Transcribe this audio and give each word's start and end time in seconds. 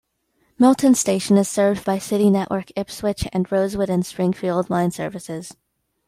Milton 0.57 0.95
station 0.95 1.37
is 1.37 1.47
served 1.47 1.85
by 1.85 1.99
City 1.99 2.31
network 2.31 2.71
Ipswich 2.75 3.27
and 3.31 3.45
Rosewood 3.51 3.87
and 3.91 4.03
Springfield 4.03 4.67
line 4.67 4.89
services. 4.89 5.55